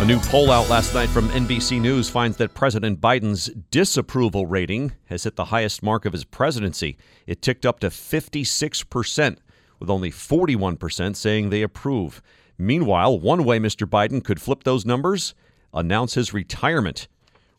A 0.00 0.04
new 0.06 0.18
poll 0.18 0.50
out 0.50 0.70
last 0.70 0.94
night 0.94 1.10
from 1.10 1.28
NBC 1.28 1.78
News 1.78 2.08
finds 2.08 2.38
that 2.38 2.54
President 2.54 3.02
Biden's 3.02 3.50
disapproval 3.70 4.46
rating 4.46 4.92
has 5.04 5.24
hit 5.24 5.36
the 5.36 5.44
highest 5.44 5.82
mark 5.82 6.06
of 6.06 6.14
his 6.14 6.24
presidency. 6.24 6.96
It 7.26 7.42
ticked 7.42 7.66
up 7.66 7.80
to 7.80 7.88
56%, 7.88 9.36
with 9.78 9.90
only 9.90 10.10
41% 10.10 11.14
saying 11.16 11.50
they 11.50 11.60
approve. 11.60 12.22
Meanwhile, 12.56 13.20
one 13.20 13.44
way 13.44 13.58
Mr. 13.58 13.86
Biden 13.86 14.24
could 14.24 14.40
flip 14.40 14.64
those 14.64 14.86
numbers 14.86 15.34
announce 15.74 16.14
his 16.14 16.32
retirement. 16.32 17.06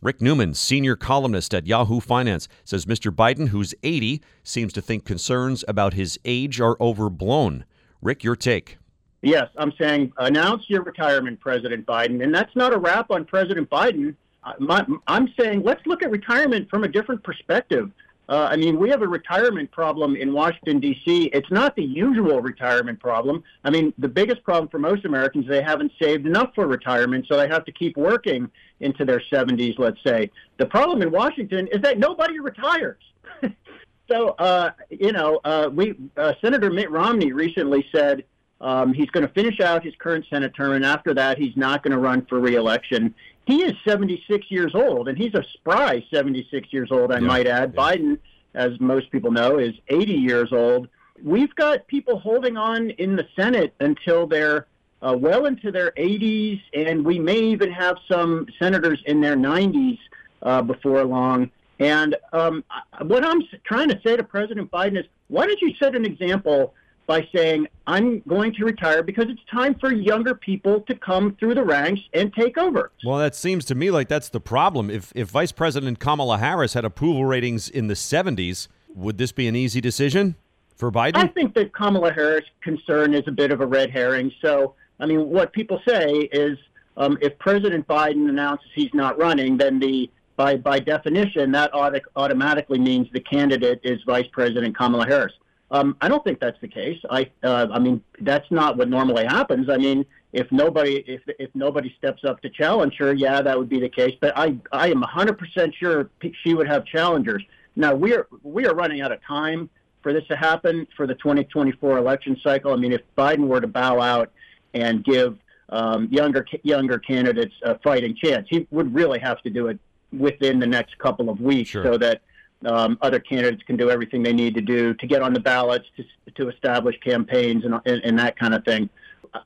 Rick 0.00 0.22
Newman, 0.22 0.54
senior 0.54 0.96
columnist 0.96 1.52
at 1.52 1.66
Yahoo 1.66 2.00
Finance, 2.00 2.48
says 2.64 2.86
Mr. 2.86 3.14
Biden, 3.14 3.48
who's 3.48 3.74
80, 3.82 4.22
seems 4.42 4.72
to 4.72 4.80
think 4.80 5.04
concerns 5.04 5.62
about 5.68 5.92
his 5.92 6.18
age 6.24 6.58
are 6.58 6.78
overblown. 6.80 7.66
Rick, 8.00 8.24
your 8.24 8.34
take. 8.34 8.78
Yes, 9.22 9.48
I'm 9.56 9.72
saying 9.78 10.12
announce 10.16 10.64
your 10.68 10.82
retirement, 10.82 11.40
President 11.40 11.86
Biden. 11.86 12.22
And 12.22 12.34
that's 12.34 12.54
not 12.56 12.72
a 12.72 12.78
rap 12.78 13.10
on 13.10 13.24
President 13.24 13.68
Biden. 13.68 14.14
I'm 14.42 15.28
saying 15.38 15.62
let's 15.62 15.84
look 15.86 16.02
at 16.02 16.10
retirement 16.10 16.70
from 16.70 16.84
a 16.84 16.88
different 16.88 17.22
perspective. 17.22 17.90
Uh, 18.30 18.46
I 18.48 18.56
mean, 18.56 18.78
we 18.78 18.88
have 18.90 19.02
a 19.02 19.08
retirement 19.08 19.72
problem 19.72 20.14
in 20.14 20.32
Washington, 20.32 20.78
D.C. 20.78 21.30
It's 21.32 21.50
not 21.50 21.74
the 21.74 21.82
usual 21.82 22.40
retirement 22.40 23.00
problem. 23.00 23.42
I 23.64 23.70
mean, 23.70 23.92
the 23.98 24.06
biggest 24.06 24.44
problem 24.44 24.68
for 24.68 24.78
most 24.78 25.04
Americans, 25.04 25.48
they 25.48 25.62
haven't 25.62 25.90
saved 26.00 26.26
enough 26.26 26.54
for 26.54 26.68
retirement, 26.68 27.26
so 27.28 27.36
they 27.36 27.48
have 27.48 27.64
to 27.64 27.72
keep 27.72 27.96
working 27.96 28.48
into 28.78 29.04
their 29.04 29.20
70s, 29.32 29.80
let's 29.80 29.98
say. 30.04 30.30
The 30.58 30.66
problem 30.66 31.02
in 31.02 31.10
Washington 31.10 31.66
is 31.72 31.82
that 31.82 31.98
nobody 31.98 32.38
retires. 32.38 33.02
so, 34.08 34.28
uh, 34.38 34.70
you 34.90 35.10
know, 35.10 35.40
uh, 35.42 35.68
we 35.72 35.96
uh, 36.16 36.34
Senator 36.40 36.70
Mitt 36.70 36.88
Romney 36.88 37.32
recently 37.32 37.84
said 37.92 38.22
um, 38.60 38.92
he's 38.92 39.08
going 39.10 39.26
to 39.26 39.32
finish 39.32 39.60
out 39.60 39.84
his 39.84 39.94
current 39.98 40.26
Senate 40.28 40.54
term, 40.54 40.72
and 40.72 40.84
after 40.84 41.14
that, 41.14 41.38
he's 41.38 41.56
not 41.56 41.82
going 41.82 41.92
to 41.92 41.98
run 41.98 42.26
for 42.26 42.38
reelection. 42.38 43.14
He 43.46 43.62
is 43.62 43.72
76 43.86 44.50
years 44.50 44.74
old, 44.74 45.08
and 45.08 45.16
he's 45.16 45.34
a 45.34 45.44
spry 45.54 46.04
76 46.12 46.72
years 46.72 46.90
old, 46.92 47.10
I 47.10 47.16
yeah, 47.16 47.20
might 47.20 47.46
add. 47.46 47.72
Yeah. 47.74 47.80
Biden, 47.80 48.18
as 48.54 48.78
most 48.78 49.10
people 49.10 49.30
know, 49.30 49.58
is 49.58 49.74
80 49.88 50.12
years 50.12 50.52
old. 50.52 50.88
We've 51.22 51.54
got 51.54 51.86
people 51.86 52.18
holding 52.18 52.56
on 52.56 52.90
in 52.90 53.16
the 53.16 53.26
Senate 53.34 53.74
until 53.80 54.26
they're 54.26 54.66
uh, 55.02 55.16
well 55.18 55.46
into 55.46 55.72
their 55.72 55.92
80s, 55.92 56.60
and 56.74 57.04
we 57.04 57.18
may 57.18 57.38
even 57.38 57.72
have 57.72 57.96
some 58.10 58.46
senators 58.58 59.02
in 59.06 59.20
their 59.20 59.36
90s 59.36 59.98
uh, 60.42 60.62
before 60.62 61.04
long. 61.04 61.50
And 61.78 62.14
um, 62.34 62.62
what 63.02 63.24
I'm 63.24 63.42
trying 63.64 63.88
to 63.88 63.98
say 64.04 64.16
to 64.16 64.22
President 64.22 64.70
Biden 64.70 64.98
is, 64.98 65.06
why 65.28 65.46
don't 65.46 65.60
you 65.62 65.74
set 65.78 65.96
an 65.96 66.04
example 66.04 66.74
by 67.10 67.26
saying, 67.34 67.66
I'm 67.88 68.20
going 68.28 68.54
to 68.54 68.64
retire 68.64 69.02
because 69.02 69.24
it's 69.28 69.40
time 69.52 69.74
for 69.80 69.92
younger 69.92 70.32
people 70.32 70.82
to 70.82 70.94
come 70.94 71.34
through 71.40 71.56
the 71.56 71.64
ranks 71.64 72.00
and 72.14 72.32
take 72.32 72.56
over. 72.56 72.92
Well, 73.04 73.18
that 73.18 73.34
seems 73.34 73.64
to 73.64 73.74
me 73.74 73.90
like 73.90 74.06
that's 74.06 74.28
the 74.28 74.38
problem. 74.38 74.90
If, 74.90 75.10
if 75.16 75.28
Vice 75.28 75.50
President 75.50 75.98
Kamala 75.98 76.38
Harris 76.38 76.74
had 76.74 76.84
approval 76.84 77.24
ratings 77.24 77.68
in 77.68 77.88
the 77.88 77.94
70s, 77.94 78.68
would 78.94 79.18
this 79.18 79.32
be 79.32 79.48
an 79.48 79.56
easy 79.56 79.80
decision 79.80 80.36
for 80.76 80.92
Biden? 80.92 81.16
I 81.16 81.26
think 81.26 81.52
that 81.54 81.74
Kamala 81.74 82.12
Harris' 82.12 82.44
concern 82.60 83.12
is 83.12 83.24
a 83.26 83.32
bit 83.32 83.50
of 83.50 83.60
a 83.60 83.66
red 83.66 83.90
herring. 83.90 84.30
So, 84.40 84.76
I 85.00 85.06
mean, 85.06 85.30
what 85.30 85.52
people 85.52 85.82
say 85.88 86.12
is 86.30 86.56
um, 86.96 87.18
if 87.20 87.36
President 87.40 87.88
Biden 87.88 88.28
announces 88.28 88.68
he's 88.72 88.94
not 88.94 89.18
running, 89.18 89.56
then 89.56 89.80
the 89.80 90.08
by, 90.36 90.58
by 90.58 90.78
definition, 90.78 91.50
that 91.50 91.74
auto- 91.74 91.98
automatically 92.14 92.78
means 92.78 93.08
the 93.12 93.20
candidate 93.20 93.80
is 93.82 93.98
Vice 94.06 94.28
President 94.30 94.78
Kamala 94.78 95.06
Harris. 95.06 95.32
Um, 95.72 95.96
I 96.00 96.08
don't 96.08 96.24
think 96.24 96.40
that's 96.40 96.60
the 96.60 96.68
case. 96.68 96.98
I, 97.10 97.30
uh, 97.44 97.68
I 97.72 97.78
mean, 97.78 98.02
that's 98.20 98.50
not 98.50 98.76
what 98.76 98.88
normally 98.88 99.24
happens. 99.24 99.68
I 99.70 99.76
mean, 99.76 100.04
if 100.32 100.50
nobody, 100.50 101.04
if 101.06 101.22
if 101.38 101.50
nobody 101.54 101.94
steps 101.98 102.24
up 102.24 102.40
to 102.42 102.50
challenge 102.50 102.96
her, 102.98 103.12
yeah, 103.12 103.40
that 103.42 103.56
would 103.56 103.68
be 103.68 103.80
the 103.80 103.88
case. 103.88 104.14
But 104.20 104.36
I, 104.36 104.56
I 104.72 104.88
am 104.88 105.02
100% 105.02 105.74
sure 105.74 106.10
she 106.42 106.54
would 106.54 106.68
have 106.68 106.84
challengers. 106.84 107.42
Now 107.76 107.94
we 107.94 108.14
are 108.14 108.26
we 108.42 108.66
are 108.66 108.74
running 108.74 109.00
out 109.00 109.12
of 109.12 109.22
time 109.24 109.70
for 110.02 110.12
this 110.12 110.26
to 110.28 110.36
happen 110.36 110.86
for 110.96 111.06
the 111.06 111.14
2024 111.14 111.98
election 111.98 112.36
cycle. 112.42 112.72
I 112.72 112.76
mean, 112.76 112.92
if 112.92 113.02
Biden 113.16 113.46
were 113.46 113.60
to 113.60 113.66
bow 113.66 114.00
out 114.00 114.30
and 114.74 115.04
give 115.04 115.38
um, 115.68 116.08
younger 116.10 116.46
younger 116.62 116.98
candidates 116.98 117.54
a 117.62 117.78
fighting 117.78 118.16
chance, 118.16 118.46
he 118.50 118.66
would 118.70 118.92
really 118.94 119.18
have 119.18 119.40
to 119.42 119.50
do 119.50 119.68
it 119.68 119.78
within 120.12 120.58
the 120.58 120.66
next 120.66 120.98
couple 120.98 121.28
of 121.28 121.40
weeks, 121.40 121.70
sure. 121.70 121.84
so 121.84 121.98
that 121.98 122.22
um, 122.66 122.98
other 123.00 123.20
candidates 123.20 123.62
can 123.62 123.76
do 123.76 123.90
everything 123.90 124.22
they 124.22 124.32
need 124.32 124.54
to 124.54 124.60
do 124.60 124.94
to 124.94 125.06
get 125.06 125.22
on 125.22 125.32
the 125.32 125.40
ballots, 125.40 125.86
to, 125.96 126.04
to 126.32 126.48
establish 126.48 126.98
campaigns, 127.00 127.64
and, 127.64 127.74
and, 127.86 128.02
and 128.04 128.18
that 128.18 128.38
kind 128.38 128.54
of 128.54 128.64
thing. 128.64 128.88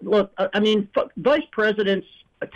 Look, 0.00 0.32
I 0.38 0.60
mean, 0.60 0.88
vice 1.16 1.44
presidents 1.52 2.06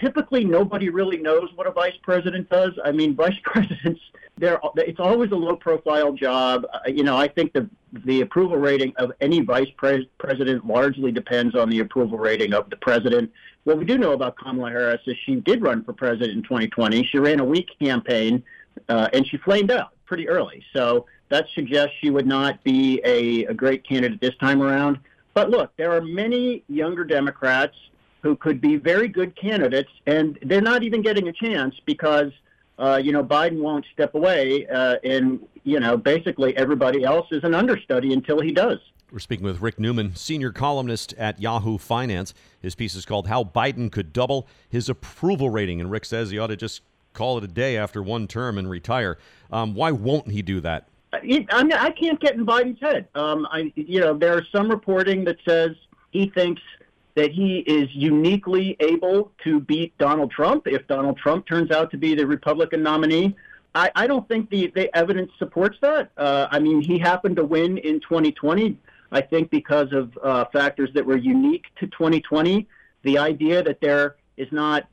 typically 0.01 0.45
nobody 0.45 0.89
really 0.89 1.19
knows 1.19 1.51
what 1.55 1.67
a 1.67 1.71
vice 1.71 1.97
president 2.03 2.49
does. 2.51 2.73
I 2.85 2.93
mean, 2.93 3.15
vice 3.17 3.39
presidents, 3.43 4.01
they're, 4.37 4.61
it's 4.77 5.01
always 5.01 5.31
a 5.33 5.37
low 5.37 5.57
profile 5.57 6.13
job. 6.13 6.67
Uh, 6.73 6.81
you 6.89 7.03
know, 7.03 7.17
I 7.17 7.29
think 7.29 7.53
the, 7.53 7.69
the 8.05 8.21
approval 8.21 8.57
rating 8.57 8.93
of 8.97 9.13
any 9.21 9.41
vice 9.41 9.71
pres- 9.77 10.07
president 10.19 10.67
largely 10.67 11.13
depends 11.13 11.55
on 11.55 11.71
the 11.71 11.81
approval 11.81 12.19
rating 12.19 12.55
of 12.55 12.71
the 12.71 12.77
president. 12.77 13.31
What 13.65 13.79
we 13.79 13.85
do 13.85 13.99
know 13.99 14.13
about 14.13 14.37
Kamala 14.37 14.71
Harris 14.71 15.01
is 15.07 15.17
she 15.25 15.37
did 15.37 15.63
run 15.63 15.85
for 15.85 15.93
president 15.93 16.33
in 16.33 16.43
2020. 16.43 17.05
She 17.05 17.19
ran 17.19 17.41
a 17.41 17.45
weak 17.45 17.69
campaign 17.81 18.43
uh, 18.89 19.09
and 19.13 19.27
she 19.27 19.37
flamed 19.39 19.71
out 19.71 19.93
pretty 20.09 20.29
early. 20.29 20.65
So 20.73 21.07
that 21.29 21.47
suggests 21.55 21.93
she 22.01 22.11
would 22.11 22.27
not 22.27 22.65
be 22.65 23.01
a, 23.05 23.45
a 23.45 23.55
great 23.55 23.87
candidate 23.87 24.21
this 24.21 24.35
time 24.41 24.63
around. 24.63 24.99
But 25.35 25.51
look, 25.51 25.71
there 25.77 25.93
are 25.93 26.01
many 26.01 26.65
younger 26.69 27.05
Democrats 27.05 27.77
who 28.23 28.35
could 28.35 28.61
be 28.61 28.77
very 28.77 29.07
good 29.07 29.37
candidates, 29.37 29.91
and 30.07 30.39
they're 30.43 30.61
not 30.61 30.83
even 30.83 31.03
getting 31.03 31.29
a 31.29 31.33
chance 31.33 31.77
because, 31.87 32.33
uh, 32.79 33.01
you 33.03 33.13
know, 33.13 33.23
Biden 33.23 33.61
won't 33.61 33.85
step 33.93 34.15
away, 34.15 34.67
uh, 34.67 34.97
and 35.05 35.47
you 35.63 35.79
know, 35.79 35.97
basically 35.97 36.57
everybody 36.57 37.05
else 37.05 37.27
is 37.31 37.45
an 37.45 37.55
understudy 37.55 38.13
until 38.13 38.41
he 38.41 38.51
does. 38.51 38.79
We're 39.13 39.21
speaking 39.21 39.45
with 39.45 39.61
Rick 39.61 39.79
Newman, 39.79 40.17
senior 40.17 40.51
columnist 40.51 41.15
at 41.15 41.41
Yahoo 41.41 41.79
Finance. 41.79 42.35
His 42.61 42.75
piece 42.75 42.95
is 42.95 43.05
called 43.07 43.29
"How 43.29 43.45
Biden 43.45 43.93
Could 43.93 44.13
Double 44.13 44.49
His 44.69 44.89
Approval 44.89 45.51
Rating," 45.51 45.81
and 45.81 45.91
Rick 45.91 46.07
says 46.07 46.31
he 46.31 46.39
ought 46.39 46.49
to 46.49 46.57
just 46.57 46.83
call 47.19 47.37
it 47.37 47.45
a 47.45 47.49
day 47.49 47.77
after 47.77 48.01
one 48.01 48.29
term 48.29 48.57
and 48.57 48.71
retire. 48.71 49.19
Um, 49.51 49.75
why 49.75 49.91
won't 49.91 50.31
he 50.31 50.41
do 50.41 50.61
that? 50.61 50.89
I, 51.13 51.21
mean, 51.23 51.47
I 51.51 51.91
can't 51.91 52.21
get 52.21 52.35
in 52.35 52.47
Biden's 52.47 52.81
head. 52.81 53.09
Um, 53.15 53.47
I, 53.51 53.73
you 53.75 54.01
know, 54.01 54.17
there's 54.17 54.47
some 54.53 54.71
reporting 54.71 55.25
that 55.25 55.37
says 55.47 55.71
he 56.11 56.29
thinks 56.29 56.63
that 57.17 57.33
he 57.33 57.59
is 57.61 57.89
uniquely 57.93 58.77
able 58.79 59.33
to 59.43 59.59
beat 59.59 59.97
Donald 59.99 60.31
Trump 60.31 60.69
if 60.69 60.87
Donald 60.87 61.19
Trump 61.19 61.47
turns 61.47 61.73
out 61.73 61.91
to 61.91 61.97
be 61.97 62.15
the 62.15 62.27
Republican 62.27 62.83
nominee. 62.83 63.35
I, 63.75 63.91
I 63.97 64.07
don't 64.07 64.29
think 64.29 64.49
the, 64.51 64.71
the 64.75 64.95
evidence 64.97 65.33
supports 65.39 65.77
that. 65.81 66.11
Uh, 66.17 66.47
I 66.51 66.61
mean, 66.61 66.81
he 66.81 66.99
happened 66.99 67.37
to 67.37 67.45
win 67.45 67.79
in 67.79 68.01
2020, 68.01 68.79
I 69.11 69.21
think, 69.23 69.51
because 69.51 69.93
of 69.93 70.17
uh, 70.23 70.45
factors 70.53 70.91
that 70.95 71.05
were 71.05 71.17
unique 71.17 71.65
to 71.81 71.87
2020. 71.89 72.69
The 73.03 73.19
idea 73.19 73.63
that 73.65 73.81
there 73.81 74.17
is 74.37 74.49
not 74.53 74.87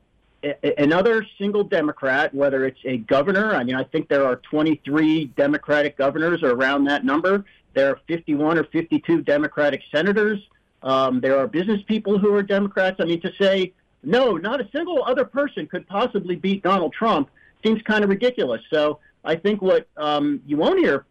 another 0.78 1.26
single 1.38 1.64
Democrat, 1.64 2.34
whether 2.34 2.66
it's 2.66 2.80
a 2.86 2.98
governor, 2.98 3.56
I 3.56 3.64
mean, 3.64 3.76
I 3.76 3.84
think 3.84 4.10
there 4.10 4.26
are 4.26 4.38
23 4.38 5.26
Democratic 5.38 5.98
governors 5.98 6.44
or 6.44 6.52
around 6.52 6.86
that 6.86 7.04
number. 7.04 7.46
There 7.74 7.90
are 7.90 8.00
51 8.08 8.58
or 8.58 8.64
52 8.66 9.22
Democratic 9.24 9.82
senators. 9.92 10.40
Um, 10.84 11.20
there 11.20 11.38
are 11.38 11.48
business 11.48 11.82
people 11.88 12.20
who 12.20 12.34
are 12.36 12.44
Democrats. 12.44 12.98
I 13.00 13.06
mean, 13.06 13.22
to 13.22 13.32
say, 13.40 13.74
no, 14.04 14.38
not 14.38 14.62
a 14.62 14.70
single 14.72 15.04
other 15.04 15.26
person 15.26 15.68
could 15.68 15.88
possibly 15.88 16.36
beat 16.36 16.64
Donald 16.64 16.94
Trump 16.94 17.30
seems 17.64 17.82
kind 17.82 18.04
of 18.04 18.10
ridiculous. 18.10 18.62
So 18.72 19.00
I 19.24 19.36
think 19.36 19.62
what 19.62 19.88
um, 19.98 20.42
you 20.46 20.58
won't 20.58 20.80
hear 20.80 21.06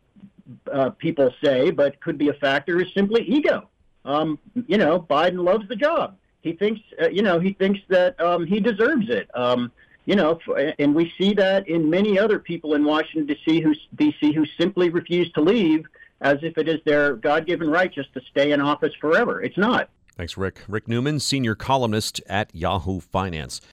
uh, 0.73 0.91
people 0.91 1.31
say, 1.43 1.71
but 1.71 2.01
could 2.01 2.19
be 2.19 2.29
a 2.29 2.35
factor, 2.35 2.81
is 2.81 2.93
simply 2.95 3.23
ego. 3.23 3.69
Um, 4.05 4.39
you 4.69 4.79
know, 4.79 5.01
Biden 5.01 5.43
loves 5.43 5.67
the 5.69 5.77
job 5.77 6.17
he 6.45 6.53
thinks, 6.53 6.81
uh, 7.03 7.09
you 7.09 7.23
know, 7.23 7.41
he 7.41 7.55
thinks 7.55 7.81
that 7.89 8.21
um, 8.21 8.47
he 8.47 8.61
deserves 8.61 9.09
it. 9.09 9.29
Um, 9.35 9.73
you 10.05 10.15
know, 10.15 10.39
and 10.79 10.95
we 10.95 11.11
see 11.17 11.33
that 11.33 11.67
in 11.67 11.89
many 11.89 12.19
other 12.19 12.39
people 12.39 12.75
in 12.75 12.85
Washington 12.85 13.25
D.C. 13.25 13.63
who 13.63 13.75
D.C. 13.95 14.35
who 14.35 14.45
simply 14.59 14.91
refuse 14.91 15.33
to 15.33 15.41
leave, 15.41 15.87
as 16.21 16.37
if 16.43 16.59
it 16.59 16.69
is 16.69 16.81
their 16.85 17.15
God-given 17.15 17.71
right 17.71 17.91
just 17.91 18.13
to 18.13 18.21
stay 18.31 18.53
in 18.53 18.61
office 18.61 18.93
forever. 19.01 19.43
It's 19.43 19.57
not. 19.57 19.89
Thanks, 20.17 20.37
Rick. 20.37 20.61
Rick 20.69 20.87
Newman, 20.87 21.19
senior 21.21 21.55
columnist 21.55 22.21
at 22.29 22.55
Yahoo 22.55 23.01
Finance. 23.01 23.63